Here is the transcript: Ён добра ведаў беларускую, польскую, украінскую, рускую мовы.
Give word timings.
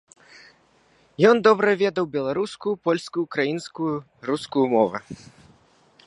Ён 1.31 1.35
добра 1.47 1.69
ведаў 1.83 2.05
беларускую, 2.15 2.73
польскую, 2.89 3.21
украінскую, 3.29 3.93
рускую 4.31 4.65
мовы. 4.75 4.97